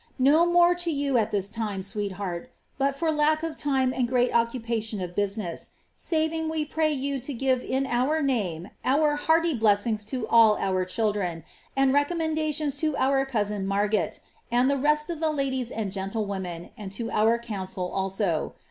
No 0.17 0.47
more 0.47 0.73
to 0.73 0.89
you 0.89 1.19
at 1.19 1.29
this 1.29 1.51
time, 1.51 1.83
sweetheart, 1.83 2.49
but 2.79 2.95
for 2.95 3.11
lack 3.11 3.43
of 3.43 3.55
time 3.55 3.93
and 3.93 4.07
greit 4.09 4.33
occupation 4.33 4.99
of 4.99 5.13
business, 5.13 5.69
saving 5.93 6.49
we 6.49 6.65
pray 6.65 6.91
you 6.91 7.19
to 7.19 7.31
give 7.35 7.61
in 7.63 7.85
our 7.85 8.19
name 8.23 8.69
our 8.83 9.15
hearty 9.15 9.53
bless 9.53 9.85
ings 9.85 10.03
to 10.05 10.27
all 10.27 10.57
our 10.57 10.85
children, 10.85 11.43
and 11.77 11.93
recommendations 11.93 12.77
to 12.77 12.97
our 12.97 13.27
cousin 13.27 13.67
Marget,' 13.67 14.21
ud 14.51 14.67
tbe 14.69 14.81
rest 14.83 15.07
of 15.11 15.19
the 15.19 15.29
ladies 15.29 15.69
and 15.69 15.91
gentlewomen, 15.91 16.71
and 16.75 16.91
to 16.93 17.11
our 17.11 17.37
council 17.37 17.87
also. 17.91 18.55